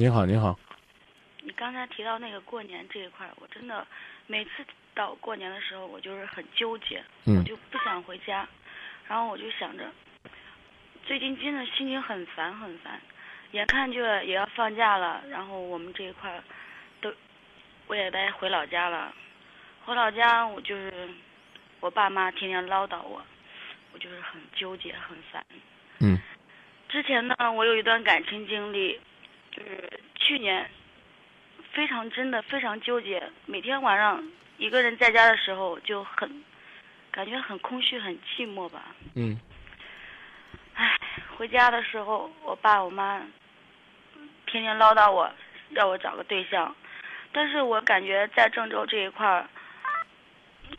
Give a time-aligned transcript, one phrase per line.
[0.00, 0.58] 你好，你好。
[1.42, 3.86] 你刚才提到那个过年这一块儿，我真的
[4.26, 8.48] 每次到过年的时候，我就是很纠结，嗯我就不想回家，
[9.06, 9.84] 然后我就想着，
[11.04, 12.98] 最近真的心情很烦很烦，
[13.50, 16.42] 眼看就也要放假了，然后我们这一块儿
[17.02, 17.12] 都
[17.86, 19.14] 我也该回老家了，
[19.84, 21.10] 回老家我就是
[21.80, 23.22] 我爸妈天天唠叨我，
[23.92, 25.44] 我就是很纠结很烦。
[25.98, 26.18] 嗯
[26.88, 28.98] 之前呢，我有一段感情经历，
[29.60, 30.66] 就是去年
[31.72, 34.24] 非常真的非常纠结，每天晚上
[34.56, 36.42] 一个人在家的时候就很
[37.10, 38.94] 感觉很空虚、很寂寞吧。
[39.14, 39.38] 嗯
[40.74, 40.98] 唉，
[41.36, 43.20] 回家的时候，我爸我妈
[44.46, 45.30] 天天唠叨我，
[45.70, 46.74] 要我找个对象，
[47.32, 49.46] 但是我感觉在郑州这一块儿，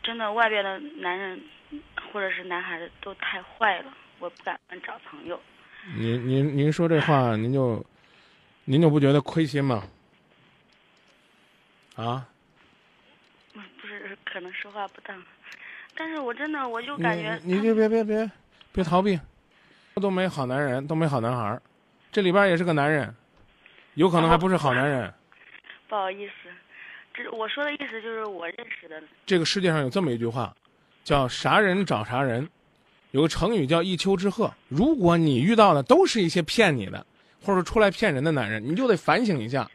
[0.02, 1.40] 真的外边的男人
[2.12, 5.40] 或者是男孩子都太坏了，我不敢找朋友。
[5.96, 7.84] 您您您说这话，您就
[8.64, 9.84] 您就不觉得亏心吗？
[11.96, 12.26] 啊？
[13.54, 15.22] 嗯，不是，可能说话不当，
[15.94, 18.30] 但是我真的我就感觉你你就别别别
[18.72, 19.18] 别逃避，
[19.96, 21.62] 都没好男人，都没好男孩儿，
[22.10, 23.14] 这里边也是个男人，
[23.94, 25.12] 有可能还不是好男人。
[25.88, 26.48] 不好意思，
[27.12, 30.56] 这我说的意思就是我认识的，这个世界上有这么一句话，
[31.04, 32.48] 叫“啥人找啥人”，
[33.12, 34.50] 有个成语叫“一丘之貉”。
[34.68, 37.04] 如果你遇到的都是一些骗你的，
[37.42, 39.68] 或者出来骗人的男人，你就得反省一下，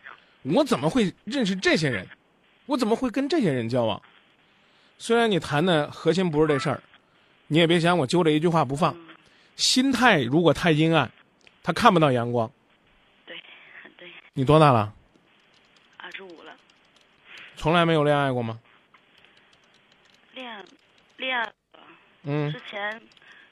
[0.44, 2.08] 我怎么会认识这些人？
[2.66, 4.02] 我怎么会跟这些人交往？
[4.98, 6.82] 虽然你谈的核心不是这事儿，
[7.48, 8.94] 你也别想我揪着一句话不放。
[8.94, 9.16] 嗯，
[9.56, 11.10] 心态如果太阴暗，
[11.62, 12.50] 他看不到阳光。
[13.26, 13.38] 对，
[13.84, 14.94] 很对，你多大了？
[15.98, 16.56] 二十五了，
[17.56, 18.60] 从来没有恋爱过吗？
[20.34, 20.66] 恋
[21.18, 21.54] 恋
[22.24, 23.02] 嗯之前，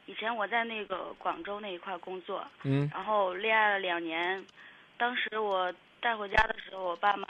[0.06, 4.46] 以前我在那个广州那一块工作，嗯然后恋爱了两年，
[4.98, 7.26] 当时我带回家的时候，我爸妈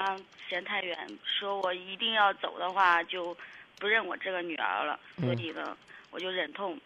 [0.49, 3.35] 嫌太远，说我一定要走的话就
[3.79, 5.77] 不认我这个女儿了，嗯所以呢，
[6.11, 6.77] 我就忍痛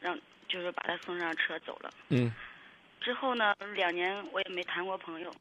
[0.00, 1.90] 让就是把她送上车走了。
[2.08, 2.32] 嗯
[3.00, 5.32] 之后呢，两年我也没谈过朋友。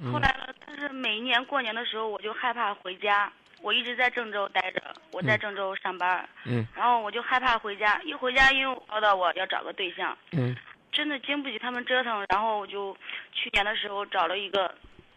[0.00, 3.32] 嗯后来呢，但是每一年过年的时候，我就害怕回家。
[3.60, 4.82] 我一直在郑州待着，
[5.12, 8.00] 我在嗯郑州上班，嗯然后我就害怕回家。
[8.02, 10.56] 一回家，因为唠叨我要找个对象，嗯
[10.92, 12.24] 真的经不起他们折腾。
[12.30, 12.96] 然后我就
[13.32, 14.74] 去年的时候找了一个，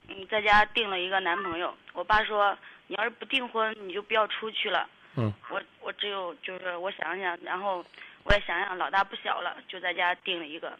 [0.08, 1.76] 嗯，在家订了一个男朋友。
[1.94, 2.58] 我爸说，
[2.88, 4.88] 你要是不订婚，你就不要出去了。
[5.18, 7.86] 嗯我我只有就是我想想，然后
[8.24, 10.78] 我也想想老大不小了，就在家订了一个，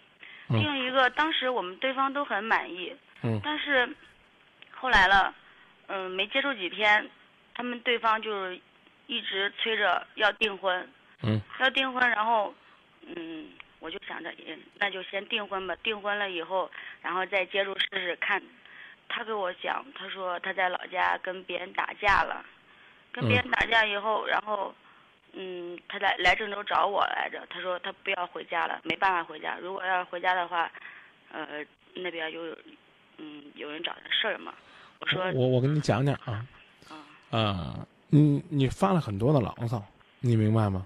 [0.50, 1.10] 嗯订了一个。
[1.12, 3.88] 当时我们对方都很满意，嗯但是
[4.72, 5.34] 后来了，
[5.88, 7.10] 嗯，没接触几天，
[7.54, 8.60] 他们对方就是
[9.08, 10.88] 一直催着要订婚，
[11.24, 12.54] 嗯要订婚，然后
[13.06, 15.76] 嗯，我就想着，嗯那就先订婚吧。
[15.84, 16.70] 订婚了以后，
[17.02, 18.42] 然后再接触试试看。
[19.10, 22.46] 他给我讲，他说他在老家跟别人打架了，
[23.12, 24.74] 跟别人打架以后，然后
[25.34, 27.46] 嗯，他来来郑州找我来着。
[27.50, 29.58] 他说他不要回家了，没办法回家。
[29.62, 30.72] 如果要是回家的话，
[31.32, 32.58] 呃，那边有
[33.18, 34.54] 嗯有人找他事儿嘛。
[35.00, 36.46] 我说我我跟你讲讲啊。
[37.32, 39.84] 啊，啊，你你发了很多的牢骚，
[40.20, 40.86] 你明白吗？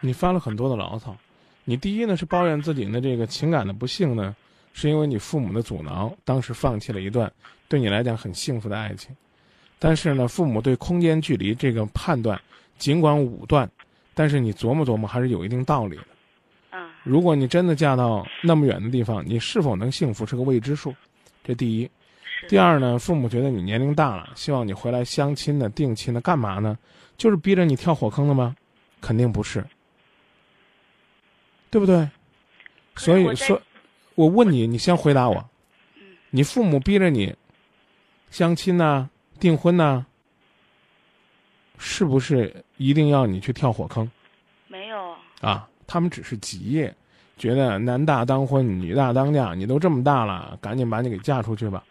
[0.00, 1.16] 你发了很多的牢骚，
[1.64, 4.36] 你第一呢是抱怨自己的这个情感的不幸呢，
[4.74, 7.32] 是因为你父母的阻挠，当时放弃了一段
[7.68, 9.16] 对你来讲很幸福的爱情，
[9.78, 12.38] 但是呢，父母对空间距离这个判断
[12.76, 13.70] 尽管武断，
[14.12, 16.78] 但是你琢磨琢磨还是有一定道理的。
[16.78, 20.94] 啊如果你真的嫁到那么远的地方，你是否能幸福是个未知数，
[21.44, 21.88] 这第一。
[22.40, 26.76] 是第二呢，父母觉得你年龄大了，希望你回来相亲的、定亲的，干嘛呢？
[27.16, 28.54] 就是逼着你跳火坑的吗？
[29.00, 29.64] 肯定不是，
[31.70, 32.08] 对不对？
[32.96, 33.60] 所以，说
[34.14, 35.36] 我问你，你先回答我，
[35.96, 37.34] 嗯你父母逼着你
[38.30, 39.08] 相亲呐、
[39.38, 40.04] 订婚呐、
[41.78, 44.10] 是不是一定要你去跳火坑
[44.66, 45.68] 没有啊？
[45.86, 46.94] 他们只是急业，
[47.36, 51.84] 觉得男大当婚，女大当嫁，你都这么大了，赶紧把你给嫁出去吧。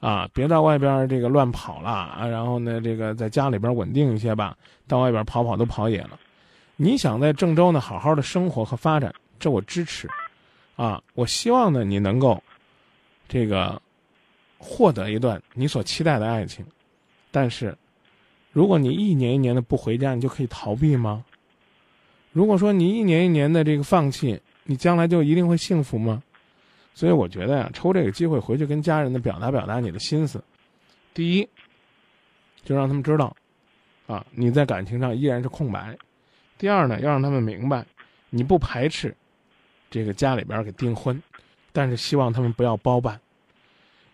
[0.00, 2.26] 啊，别到外边这个乱跑了啊！
[2.26, 4.56] 然后呢，这个在家里边稳定一些吧，
[4.88, 6.18] 到外边跑跑都跑野了。
[6.76, 10.08] 你想在郑州呢好好的生活和发展，这我支持，
[10.74, 12.42] 啊，我希望呢你能够，
[13.28, 13.80] 这个
[14.56, 16.64] 获得一段你所期待的爱情，
[17.30, 17.76] 但是，
[18.52, 21.22] 如果你一年一年的不回家，你就可以逃避吗？
[22.32, 26.22] 如果说你一年一年的这个放弃，你将来就一定会幸福吗？
[26.92, 30.42] 所以我觉得呀，抽这个机会回去跟家人呢表达表达你的心思。
[31.14, 31.48] 第一，
[32.62, 33.34] 就让他们知道，
[34.06, 35.96] 啊，你在感情上依然是空白。
[36.58, 37.86] 第二呢，要让他们明白，
[38.28, 39.16] 你不排斥
[39.90, 41.20] 这个家里边儿给订婚，
[41.72, 43.18] 但是希望他们不要包办。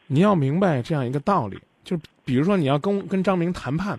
[0.07, 3.99] 你要明白这样一个道理，就是比如说你要跟跟张明谈判，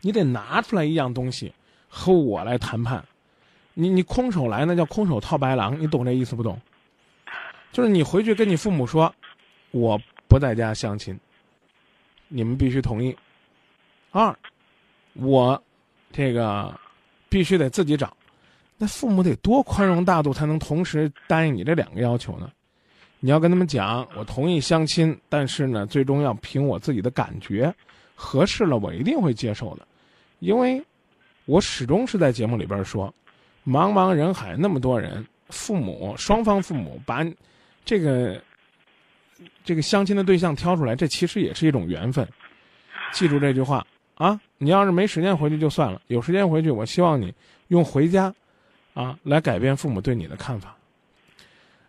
[0.00, 1.52] 你得拿出来一样东西
[1.88, 3.04] 和我来谈判。
[3.74, 6.60] 你你空手来那叫空手套白狼，你懂这意思不懂？
[7.72, 9.14] 就是你回去跟你父母说，
[9.70, 11.18] 我不在家相亲，
[12.28, 13.16] 你们必须同意。
[14.10, 14.36] 二，
[15.14, 15.62] 我
[16.10, 16.74] 这个
[17.28, 18.16] 必须得自己找，
[18.76, 22.50] 那父母得多宽容大度，才能同时答应你这两个要求呢？
[23.20, 27.74] 你要跟他们讲，我同意相亲，但是呢，最终要凭我自己的感觉，
[28.14, 29.86] 合适了我一定会接受的，
[30.38, 30.82] 因为，
[31.44, 33.12] 我始终是在节目里边说，
[33.66, 37.24] 茫茫人海那么多人，父母双方父母把
[37.88, 38.38] 这个
[39.64, 42.28] 这个相亲的对象挑出来，这其实也是一种缘分。
[43.12, 43.86] 记住这句话
[44.16, 44.38] 啊！
[44.58, 47.32] 你要是没时间回去就算了，有时间回去，我希望你
[47.68, 48.34] 用回家
[48.92, 50.76] 啊来改变父母对你的看法。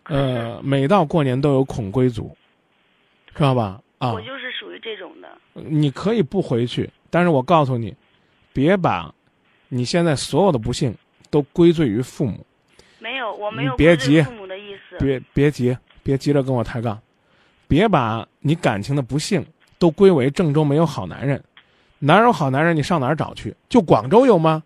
[0.04, 2.34] 呃， 每到过年都有恐归族，
[3.34, 3.78] 知道吧？
[3.98, 5.28] 啊，我就是属于这种的。
[5.52, 7.94] 你可以不回去，但是我告诉你，
[8.54, 9.14] 别把
[9.68, 10.96] 你现在所有的不幸
[11.28, 12.46] 都归罪于父母。
[12.98, 14.96] 没有，我没有别急，父母的意思。
[14.98, 15.76] 别别急，
[16.10, 17.00] 别急着跟我抬杠，
[17.68, 19.46] 别把你感情的不幸
[19.78, 21.40] 都归为郑州没有好男人。
[22.00, 22.74] 哪有好男人？
[22.74, 23.54] 你上哪儿找去？
[23.68, 24.60] 就广州有吗？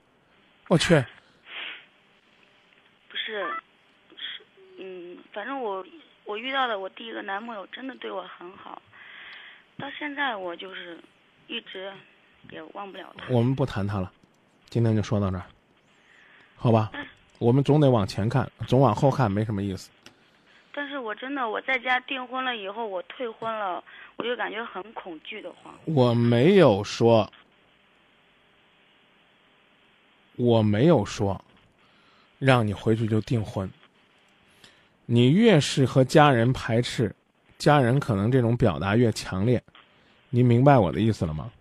[0.68, 0.98] 我去。
[3.10, 3.44] 不是，
[4.78, 5.84] 嗯反正我
[6.24, 8.80] 我遇到的我第一个男朋友真的对我很好，
[9.76, 10.98] 到现在我就是
[11.46, 11.92] 一直
[12.48, 13.26] 也忘不了他。
[13.28, 14.10] 我们不谈他了，
[14.70, 15.44] 今天就说到这儿，
[16.56, 16.90] 好吧？
[17.38, 19.90] 我们总得往前看，总往后看没什么意思。
[20.76, 23.82] 但是我真的我在家订婚了以后，我退婚了，
[24.16, 25.72] 我就感觉很恐惧的慌。
[25.84, 27.30] 我没有说，
[30.34, 31.40] 我没有说，
[32.40, 33.70] 让你回去就订婚。
[35.06, 37.14] 你越是和家人排斥，
[37.56, 39.62] 家人可能这种表达越强烈，
[40.30, 41.52] 您明白我的意思了吗？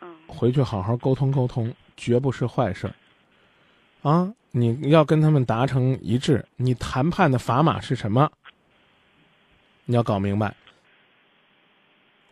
[0.00, 0.14] 嗯。
[0.26, 2.92] 回去好好沟通沟通，绝不是坏事。
[4.04, 8.30] 啊，你要跟他们达成一致，你谈判的砝码是什么？
[9.86, 10.54] 你要搞明白。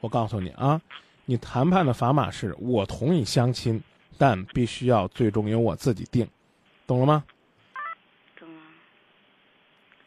[0.01, 0.79] 我告诉你啊，
[1.25, 3.83] 你谈判的砝码是我同意相亲，
[4.19, 6.29] 但必须要最终由我自己定，
[6.87, 7.25] 懂了吗？
[8.39, 8.61] 懂了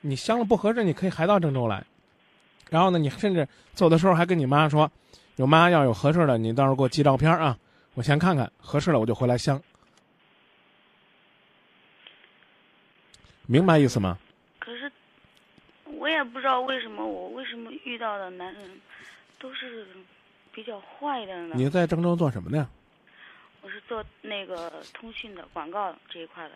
[0.01, 1.83] 你相了不合适，你可以还到郑州来，
[2.69, 4.91] 然后呢，你甚至走的时候还跟你妈说
[5.37, 7.57] ：“有妈要有合适的，你到时候给我寄照片啊，
[7.95, 9.59] 我先看看合适了，我就回来相。”
[13.47, 14.17] 明白意思吗？
[14.59, 14.91] 可是
[15.85, 18.81] 我也不知道为什么我为什么遇到的男人
[19.39, 19.87] 都是
[20.51, 21.55] 比较坏的呢？
[21.55, 22.67] 你在郑州做什么的呀？
[23.61, 26.51] 我是做那个通讯的广告这一块的。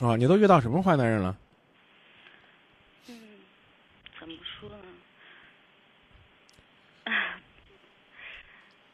[0.00, 1.36] 哦，你都遇到什么坏男人了？
[3.08, 3.14] 嗯
[4.18, 4.76] 怎么说呢？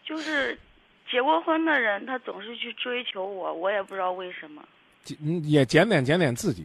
[0.04, 0.58] 就是
[1.10, 4.64] 结过婚的人，他总是去追求我，我也不知道为什么。
[5.44, 6.64] 也检点检点自己，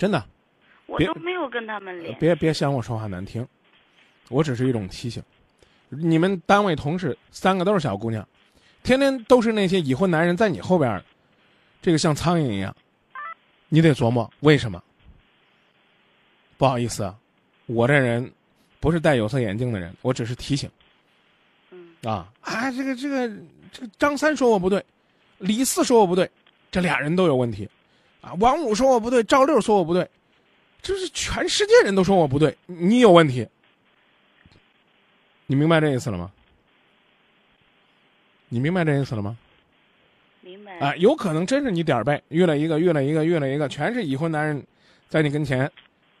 [0.00, 0.24] 真的。
[0.86, 2.18] 我都没有跟他们连。
[2.18, 3.46] 别别嫌我说话难听，
[4.30, 5.22] 我只是一种提醒。
[5.90, 8.26] 你们单位同事三个都是小姑娘，
[8.82, 11.04] 天天都是那些已婚男人在你后边，
[11.82, 12.74] 这个像苍蝇一样，
[13.68, 14.82] 你得琢磨为什么。
[16.56, 17.14] 不好意思啊，
[17.66, 18.32] 我这人
[18.80, 20.70] 不是戴有色眼镜的人，我只是提醒。
[21.72, 23.28] 嗯啊啊，这个这个
[23.70, 24.82] 这个张三说我不对，
[25.36, 26.28] 李四说我不对，
[26.70, 27.68] 这俩人都有问题。
[28.20, 30.08] 啊，王五说我不对，赵六说我不对，
[30.82, 33.46] 这是全世界人都说我不对，你有问题。
[35.46, 36.30] 你明白这意思了吗？
[38.48, 39.36] 你明白这意思了吗？
[40.40, 40.78] 明白。
[40.78, 44.64] 啊，有可能真是你点儿背，遇了一个，遇了一个，遇了一个，全是已婚男人，
[45.08, 45.70] 在你跟前。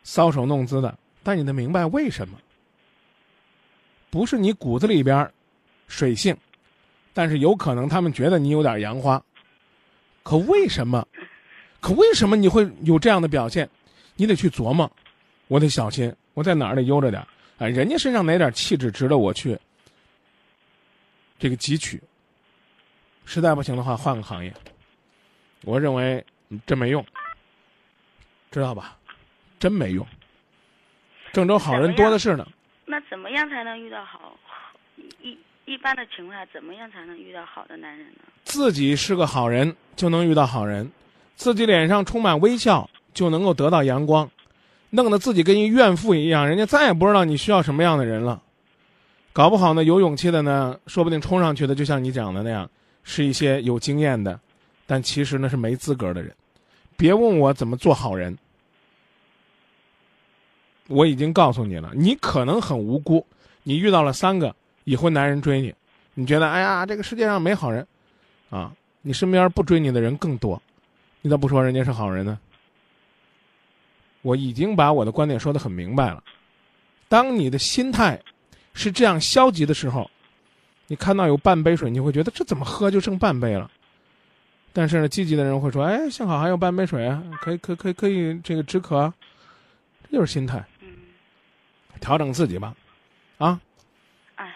[0.02, 2.38] 搔首弄姿的，但你得明白为什么？
[4.08, 5.30] 不是你骨子里边
[5.88, 6.34] 水性，
[7.12, 9.22] 但是有可能他们觉得你有点杨花。
[10.22, 11.06] 可为什么？
[11.80, 13.68] 可为什么你会有这样的表现？
[14.16, 14.90] 你得去琢磨，
[15.48, 17.26] 我得小心，我在哪儿得悠着点
[17.58, 19.58] 啊，人家身上哪点气质值得我去
[21.38, 21.98] 这个汲取？
[23.24, 24.52] 实在不行的话，换个行业。
[25.62, 26.24] 我认为
[26.66, 27.04] 真没用，
[28.50, 28.98] 知道吧？
[29.58, 30.06] 真没用，
[31.32, 32.46] 郑州好人多的是呢。
[32.84, 34.36] 那怎么样才能遇到好？
[35.22, 38.20] 一一般的情况下，怎么样才能遇到好的男人呢？
[38.44, 40.84] 自己是个好人，就能遇到好人；
[41.36, 44.30] 自己脸上充满微笑，就能够得到阳光。
[44.90, 48.42] 弄得自己跟一怨妇一样，人家再也不知道你需要什么样的人了。
[49.32, 52.68] 搞不好呢，有勇气的呢，说不定冲上去的，就像你讲的那样，
[53.04, 54.38] 是一些有经验的，
[54.86, 56.34] 但其实呢是没资格的人。
[56.96, 58.36] 别问我怎么做好人。
[60.88, 63.24] 我已经告诉你了，你可能很无辜，
[63.62, 65.72] 你遇到了三个已婚男人追你，
[66.14, 67.86] 你觉得哎呀，这个世界上没好人，
[68.50, 68.72] 啊，
[69.02, 70.60] 你身边不追你的人更多，
[71.22, 72.38] 你咋不说人家是好人呢？
[74.22, 76.22] 我已经把我的观点说得很明白了。
[77.08, 78.20] 当你的心态
[78.74, 80.10] 是这样消极的时候，
[80.86, 83.70] 你看到有半杯水，你会觉得这怎么喝就剩半杯了。
[84.72, 89.12] 但是呢，积极的人会说：“哎，幸好还有半杯水啊，可以，可，可以，可以这个止渴。”
[90.04, 90.64] 这就是心态。
[90.80, 90.88] 嗯，
[92.00, 92.74] 调整自己吧，
[93.38, 93.60] 啊
[94.36, 94.54] 哎，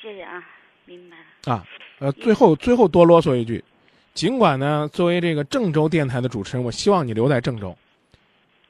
[0.00, 0.44] 谢谢啊，
[0.84, 1.54] 明白了。
[1.54, 1.66] 啊，
[1.98, 3.64] 呃，最后最后多啰嗦一句，
[4.16, 7.76] 尽管呢，作为这个郑州电台的主持人，我希望你留在郑州。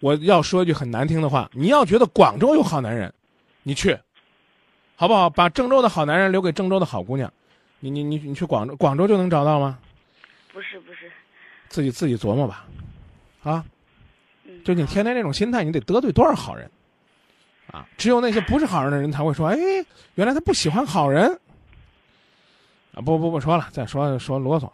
[0.00, 3.14] 我要说一句很难听的话，你要觉得广州有好男人，
[3.62, 3.96] 你去，
[4.96, 5.30] 好不好？
[5.30, 7.32] 把郑州的好男人留给郑州的好姑娘，
[7.78, 9.78] 你你你你去广州，广州就能找到吗？
[10.52, 11.08] 不是不是，
[11.68, 12.66] 自己自己琢磨吧，
[13.44, 13.64] 啊。
[14.44, 16.68] 嗯，就你天天这种心态，你得得罪多少好人，
[17.70, 17.86] 啊！
[17.96, 19.56] 只有那些不是好人的人才会说：“哎，
[20.16, 21.38] 原来他不喜欢好人。”
[22.94, 24.72] 啊，不不不说了，再说说啰嗦了。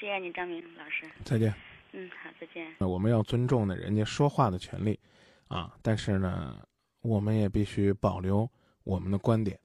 [0.00, 1.04] 谢谢你，张明老师。
[1.26, 1.54] 再见。
[1.92, 2.66] 嗯，好，再见。
[2.78, 4.98] 我们要尊重呢人家说话的权利，
[5.46, 6.56] 啊，但是呢，
[7.02, 8.50] 我们也必须保留
[8.82, 9.60] 我们的观点。